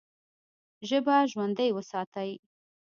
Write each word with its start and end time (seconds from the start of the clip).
ژبه 0.87 1.15
ژوندۍ 1.31 1.69
وساتئ! 1.73 2.31